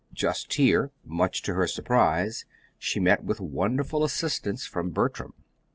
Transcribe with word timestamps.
Just 0.15 0.55
here, 0.55 0.89
much 1.05 1.43
to 1.43 1.53
her 1.53 1.67
surprise, 1.67 2.45
she 2.79 2.99
met 2.99 3.23
with 3.23 3.39
wonderful 3.39 4.03
assistance 4.03 4.65
from 4.65 4.89
Bertram. 4.89 5.35